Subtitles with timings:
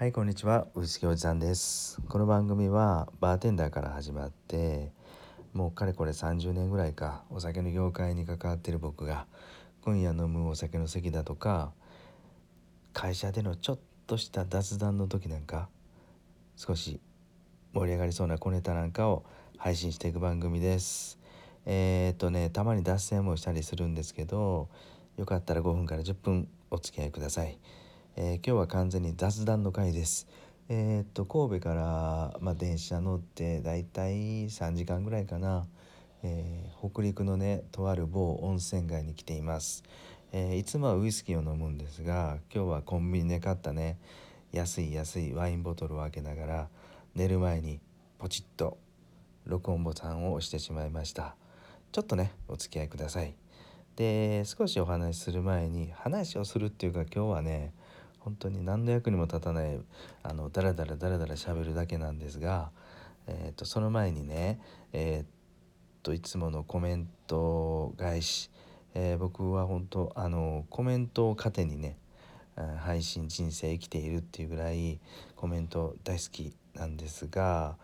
[0.00, 0.66] はいこんにちは。
[0.74, 2.00] ウイスキーおじさんです。
[2.08, 4.92] この番組はバーテンダーから始まって
[5.52, 9.26] もうかれこれ30年ぐらいかお酒の業界に関わってる僕が
[9.82, 11.72] 今夜飲むお酒の席だとか
[12.94, 15.68] 会社でのちょっとした雑談の時なんか
[16.56, 16.98] 少し
[17.74, 19.26] 盛り上がりそうな小ネタなんかを
[19.58, 21.18] 配信していく番組です。
[21.66, 24.70] えー、っとねたまに脱線もしたりするんですけど
[25.18, 27.58] よかったら5分から10分お付き合いください、
[28.16, 30.26] えー、今日は完全に雑談の回です。
[30.68, 35.66] えー、っと神戸から、まあ、電車乗ってだいたい3時間ぐらいかな、
[36.22, 39.84] えー、北陸のねとある某温泉街に来ています、
[40.32, 43.98] えいつもはウイスキーを飲むんですが今日はコンビニで買ったね
[44.52, 46.68] 安い安いワインボトルを開けながら
[47.14, 47.80] 寝る前に
[48.18, 48.78] ポチッと
[49.46, 51.36] 録音ボタンを押してしまいました。
[51.92, 53.34] ちょっとねお付き合いください。
[53.96, 57.72] で少しお話しする前に話をするっていうか今日はね
[58.20, 59.78] 本当に何の役にも立たない
[60.22, 62.70] あのダラダラダラダラ喋るだけなんですが、
[63.26, 64.60] えーと、その前にね
[64.92, 65.26] えー、っ
[66.02, 68.50] といつものコメント返し、
[68.94, 71.96] えー、僕は本当あのコメントを糧にね
[72.80, 75.00] 配信人生生きているっていうぐらい
[75.36, 77.76] コメント大好きなんですが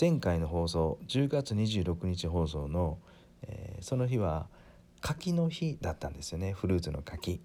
[0.00, 2.98] 前回の放送10月26日放送の、
[3.42, 4.46] えー、その日は
[5.00, 6.52] 柿の日だったんですよね。
[6.52, 7.40] フルーツの柿、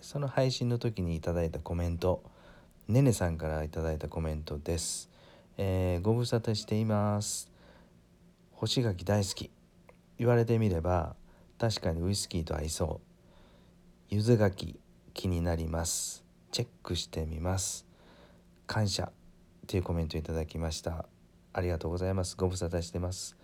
[0.00, 2.22] その配信の時にいただいたコメント
[2.88, 5.08] ねねさんからいただいたコメントです、
[5.58, 7.50] えー、ご無沙汰しています。
[8.52, 9.50] 干し柿大好き。
[10.18, 11.14] 言われてみれば
[11.58, 13.06] 確かにウイスキーと合いそう。
[14.08, 14.80] ゆず柿
[15.14, 16.24] 気になります。
[16.50, 17.86] チェックしてみます。
[18.66, 19.12] 感謝っ
[19.66, 21.06] ていうコメントいただきました。
[21.52, 22.36] ありがとうございます。
[22.36, 23.36] ご無沙汰してます。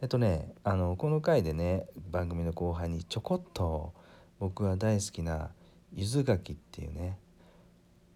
[0.00, 3.92] えっとねあのこの回でね番組の後半にちょこっと
[4.38, 5.50] 僕が大好きな
[5.94, 7.18] 柚子柿っていうね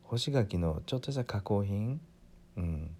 [0.02, 2.00] 干し柿のちょっとした加工品、
[2.56, 2.90] うん、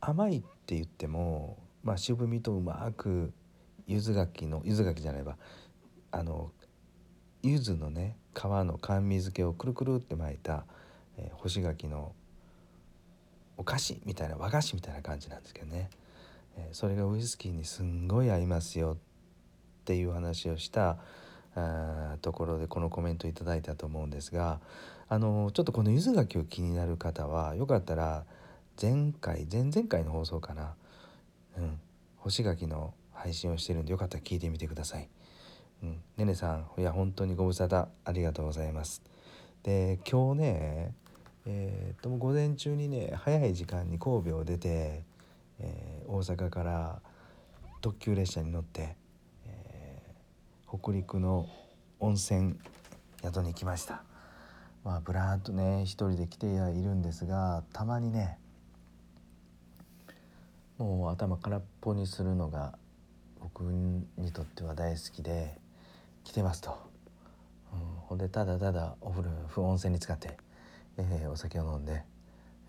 [0.00, 3.32] 甘いって言っても、まあ、渋みとうまく
[3.86, 5.36] 柚子柿の柚子柿じゃないわ。
[6.10, 6.50] あの
[7.42, 10.64] 柚子のね皮の甘味漬けをくるくるって巻いた、
[11.16, 12.12] えー、干し柿の
[13.56, 15.88] お菓子みたいな和菓子みたいな感じなんですけどね。
[16.56, 20.98] えそれがウイスキーにすんごい合いますよっていう話をした
[22.20, 24.60] ところでこのコメントいただいたと思うんですが
[25.08, 28.24] あのちょっとこの柚子柿を気になる方はよかったら
[28.80, 30.74] 前回前々回の放送かな、
[31.58, 31.78] うん、
[32.16, 35.08] 干し柿の配信をしてるんでよかったら聞いてみてください。
[35.82, 39.02] うん、ねねさんいや本当にご無沙汰ありがとうございます。
[39.62, 40.94] で今日ね
[41.44, 45.02] えー、っと午前中にね早い時間に神戸を出て
[45.62, 47.00] えー、大阪から
[47.80, 48.96] 特急列車に乗って、
[50.72, 51.50] 北陸の
[52.00, 52.56] 温泉
[53.22, 54.04] 宿に来ました。
[54.84, 58.38] まあぶらっとね一人で来ているんですがたまにね
[60.78, 62.78] もう頭空っぽにするのが
[63.38, 65.58] 僕にとっては大好きで
[66.24, 66.78] 来てますと、
[67.74, 67.78] うん、
[68.08, 69.30] ほんでただただお風呂
[69.68, 70.38] 温泉に使って、
[70.96, 72.02] えー、お酒を飲んで、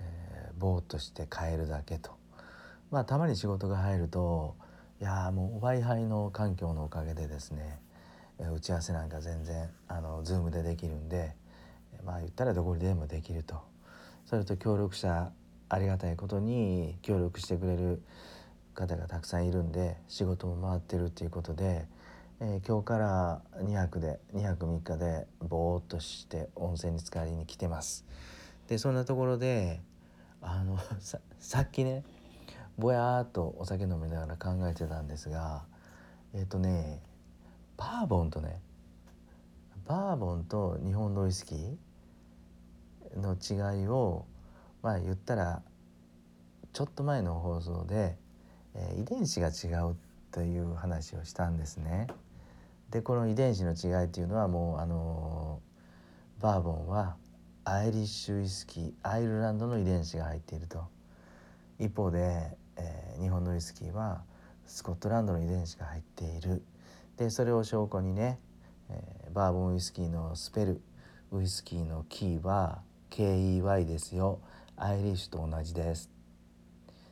[0.02, 2.12] えー、ぼーっとして帰るだけと。
[2.92, 4.56] まあたまに仕事が入ると
[5.00, 7.80] いやもう w i f i の環境のおかげでですね
[8.40, 11.36] 打ち合わせなんか全然あの Zoom でできるんで
[12.04, 13.62] まあ言ったらどこにでもできると
[14.26, 15.32] それと協力者
[15.70, 18.02] ありがたいことに協力してくれる
[18.74, 21.86] 方がたくさんいるんで仕事も回ってるっていうことで、
[22.40, 28.06] えー、今日から2泊で2泊3日でぼーっとして温泉に浸かりに来てます。
[28.68, 29.82] でそんなところで
[30.42, 30.78] あの
[31.40, 32.04] さっきね
[32.78, 35.66] ぼやーっとお酒飲みながら考えてたんですが
[36.34, 37.02] えっ、ー、とね
[37.78, 38.60] バーボンとね
[39.88, 44.26] バーボンと日本のウイスキーの違いを
[44.82, 45.62] まあ言ったら
[46.72, 48.18] ちょっと前の放送で、
[48.76, 49.96] えー、遺伝子が違う
[50.32, 52.08] という話をしたんですね。
[52.90, 57.16] でこの遺伝子の違いっていうのはもうあのー、バーボンは
[57.66, 60.84] アイリッシュウイスキーアイルランドの遺伝子が入っていると
[61.80, 64.24] 一方でえー、日本のウイスキーは
[64.66, 66.64] スコットランドの遺伝子が入っている
[67.18, 68.40] でそれを証拠にね、
[68.90, 70.82] えー、バーボンウイスキーのスペル
[71.32, 74.40] ウイスキーのキーは KEY ですよ。
[74.76, 76.10] アイリッシュと同じです。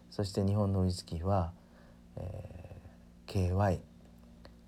[0.10, 1.54] そして日本のウイスキーは、
[2.18, 3.80] えー、KY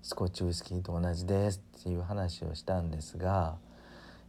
[0.02, 1.60] スコッチウイスキーと同じです。
[1.80, 3.56] っていう話をしたんですが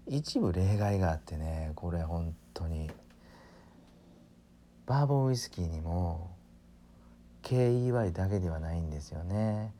[0.07, 2.89] 一部例外があってねこれ本当に。
[4.85, 6.35] バーボンウイスキーにも
[7.41, 9.73] KEY だけではないんですよね。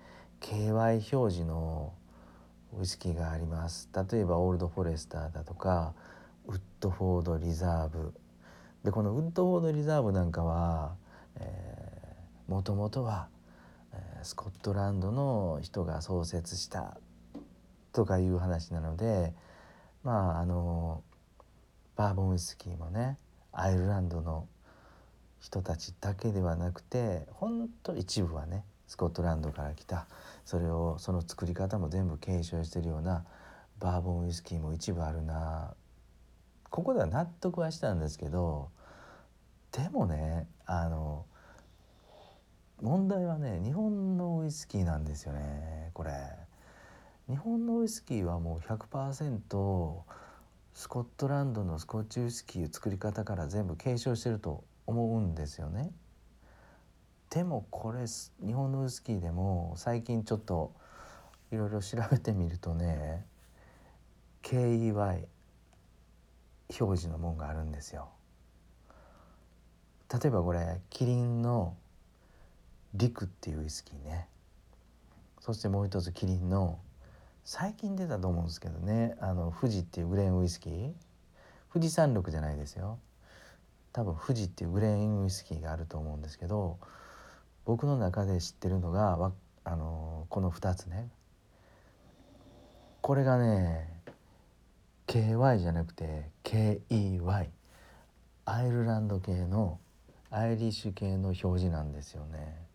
[0.46, 1.92] KY 表示の
[2.78, 3.90] ウイスキーがあります。
[4.12, 5.96] 例えばオールドフォレスターだとか
[6.46, 8.14] ウッドフォードリザーブ。
[8.84, 10.98] でこのウッドフォードリザーブなんかは
[12.48, 13.28] もともとは、
[13.92, 17.00] え、スコットランドの人が創設した
[17.92, 19.34] とかいう話なので
[20.04, 21.02] まああの
[21.96, 23.18] バーボンウイスキーもね
[23.52, 24.48] アイルランドの
[25.40, 30.08] 人たちだけではなくてほんと一部はねスコットランドから来た。
[30.46, 33.26] それをその作り方も全部継承してるような
[33.80, 35.74] バーボンウイスキーも一部あるな。
[36.70, 38.70] ここでは納得はしたんですけど
[39.72, 41.26] でもねあの
[42.82, 46.12] 問題はね日本のウイスキーなんですよねこれ。
[47.28, 50.02] 日本のウイスキーはもう100%
[50.74, 55.92] スコットランドのスコッチウイスキー作り方から全部継承してると思うんですよね。
[57.30, 60.74] でもこれ日本のウイスキーでも最近ちょっと
[61.52, 63.26] いろいろ調べてみるとね
[64.44, 65.26] KEY
[66.80, 68.10] 表示のもんがあるんですよ。
[70.12, 71.76] 例えばこれキリンの
[72.94, 74.28] リクっていうウイスキーね。
[75.40, 76.80] そしてもう一つキリンの
[77.44, 80.92] 最近出たと思うんですけどねあの富士っていうグレーンウイスキー。
[81.72, 83.00] 富士山麓じゃないですよ。
[83.92, 86.80] 多分富士っていうグレーンウイスキーがあると思うんですけど
[87.66, 89.32] 僕の中で知ってるのが
[89.64, 91.10] あのこの2つね
[93.02, 94.02] これがね
[95.08, 97.50] KY じゃなくて KEY
[98.46, 99.80] アイルランド系の
[100.30, 102.66] アイリッシュ系の表示なんですよね。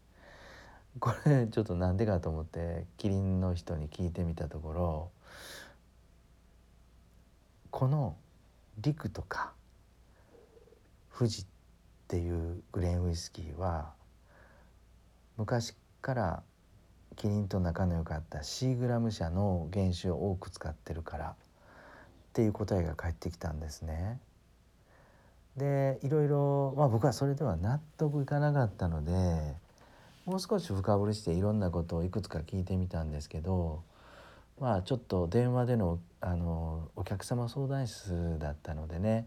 [0.98, 5.10] これちょっとなんでかと思ってキリンの人に聞いてみたところ
[7.70, 8.16] この
[8.78, 9.52] 陸とか
[11.16, 11.46] 富士っ
[12.08, 13.92] ていうグレーンウイスキーは
[15.40, 16.42] 昔から
[17.16, 21.34] キリンと仲の良かったシーグラム社の原酒を多く使ってるからっ
[22.34, 24.20] ていう答えが返ってきたんですね。
[25.56, 29.54] でいろいろ、まあ、僕はそれでは納得いかなかったので
[30.26, 33.82] もう少し深掘りしていろんなことをいくつか聞いてみたんですけど
[34.60, 39.26] まあちょっと電話でのあのお客様相談室だったのでね、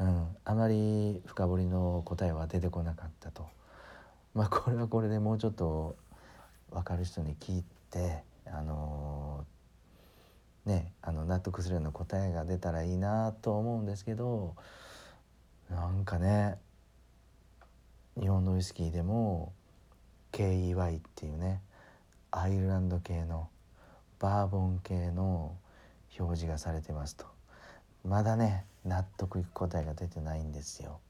[0.00, 3.46] うん、あまり深掘りの答えは出てこなかったと。
[4.34, 5.96] まあこれはこれでもうちょっと
[6.70, 9.44] 分かる人に聞いてあの
[10.64, 14.56] ねあの納得するような答えが出たらいいなと思うんですけど
[15.68, 16.58] なんかね
[18.18, 19.52] 日本のウイスキーでも
[20.32, 21.60] KEY っていうね
[22.30, 23.48] アイルランド系の
[24.18, 25.56] バーボン系の
[26.18, 27.26] 表示がされてますと。
[28.04, 31.00] まだね納得いく答えが出てないんですよ。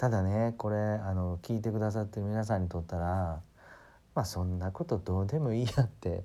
[0.00, 3.42] ただねこれあの聞いてくださってる皆さんにとったら
[4.14, 6.24] まあそんなことどうでもいいやって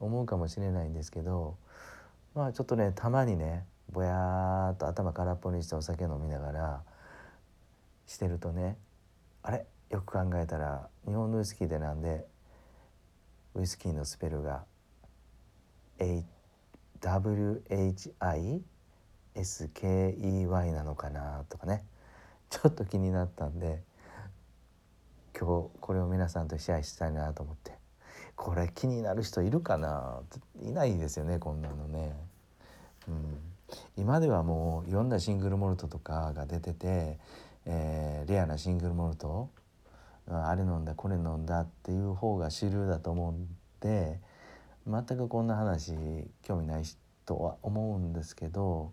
[0.00, 1.54] 思うかもしれないんですけど
[2.34, 6.82] まあちょっとねたまにねぼやーっと頭空っぽにしてお酒飲みながら
[8.08, 8.76] してるとね
[9.44, 9.66] あれ？
[9.90, 12.26] よく考えたら日本のウイスキーでなんで
[13.54, 14.64] ウイスキーのスペルが
[16.00, 18.62] WHISKEY
[20.72, 21.84] なのかなとかね。
[22.52, 23.82] ちょっと気になったんで
[25.34, 27.72] 今日これを皆さんとシェアしたいなと思って。
[28.36, 30.20] これ気になる人いるかな？
[30.62, 32.14] いないですよねこんなのね。
[33.08, 33.38] うん、
[33.96, 37.18] 今ではもういろんなシングルモルトとかが出てて、
[37.64, 39.48] えー、レアなシングルモルト
[40.28, 43.48] あれ飲んだこれ飲んだっていう方が主流だと思うん
[43.80, 44.20] で
[44.86, 45.94] 全くこんな話
[46.42, 46.82] 興味ない
[47.24, 48.92] とは思うんですけど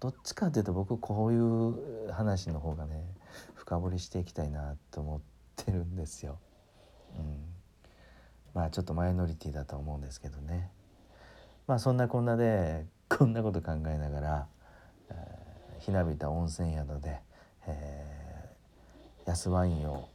[0.00, 3.04] どっちかっていうと僕こういう話の方がね
[3.54, 5.20] 深掘りしていきたいなと思っ
[5.56, 6.38] てるんですよ。
[7.18, 7.44] うん、
[8.52, 10.70] まあちょっとマイノリティだと思うんですけどね。
[11.66, 14.46] まあそんなこんなでこんなこと考えながら、
[15.10, 17.20] えー、ひなびた温泉宿で、
[17.66, 20.08] えー、安ワインを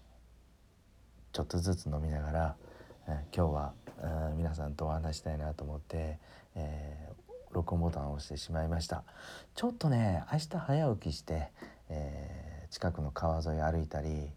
[1.31, 2.55] ちょっとずつ飲みながら、
[3.07, 6.19] えー、今日は、えー、皆さんとお話したいなと思って、
[6.55, 9.03] えー、録音ボタンを押してしまいました。
[9.55, 11.51] ちょっとね明日早起きして、
[11.89, 14.29] えー、近くの川沿い歩いたり、え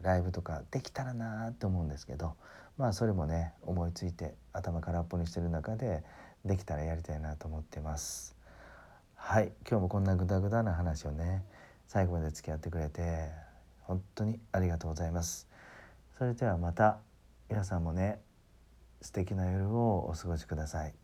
[0.00, 2.34] ー、ライブとかできたらなって思うんですけど
[2.78, 6.04] まあそれもね思いついて頭空っぽにしてる中で
[6.44, 8.36] できたらやりたいなと思ってます。
[9.14, 11.44] はい今日もこんなグダグダな話をね
[11.86, 13.30] 最後まで付き合ってくれて
[13.82, 15.48] 本当にありがとうございます。
[16.18, 16.98] それではまた
[17.48, 18.20] 皆さんもね
[19.00, 20.94] 素敵な夜をお過ごしください。